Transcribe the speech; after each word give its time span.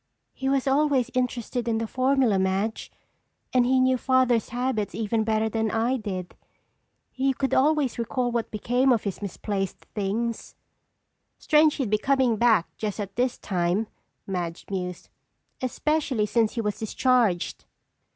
"He 0.33 0.49
was 0.49 0.65
always 0.65 1.11
interested 1.13 1.67
in 1.67 1.77
the 1.77 1.85
formula, 1.85 2.39
Madge. 2.39 2.91
And 3.53 3.67
he 3.67 3.79
knew 3.79 3.99
Father's 3.99 4.49
habits 4.49 4.95
even 4.95 5.23
better 5.23 5.47
than 5.47 5.69
I 5.69 5.97
did. 5.97 6.33
He 7.11 7.33
could 7.35 7.53
always 7.53 7.99
recall 7.99 8.31
what 8.31 8.49
became 8.49 8.91
of 8.91 9.03
his 9.03 9.21
misplaced 9.21 9.81
things." 9.93 10.55
"Strange 11.37 11.75
he'd 11.75 11.91
be 11.91 11.99
coming 11.99 12.37
back 12.37 12.75
just 12.77 12.99
at 12.99 13.15
this 13.15 13.37
time," 13.37 13.85
Madge 14.25 14.65
mused. 14.71 15.09
"Especially 15.61 16.25
since 16.25 16.55
he 16.55 16.61
was 16.61 16.79
discharged." 16.79 17.65